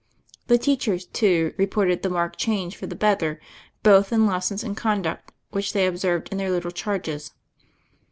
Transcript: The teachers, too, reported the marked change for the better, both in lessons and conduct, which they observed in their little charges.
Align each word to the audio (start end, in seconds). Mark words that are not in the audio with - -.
The 0.47 0.57
teachers, 0.57 1.05
too, 1.05 1.53
reported 1.59 2.01
the 2.01 2.09
marked 2.09 2.39
change 2.39 2.75
for 2.75 2.87
the 2.87 2.95
better, 2.95 3.39
both 3.83 4.11
in 4.11 4.25
lessons 4.25 4.63
and 4.63 4.75
conduct, 4.75 5.31
which 5.51 5.73
they 5.73 5.85
observed 5.85 6.29
in 6.31 6.39
their 6.39 6.49
little 6.49 6.71
charges. 6.71 7.29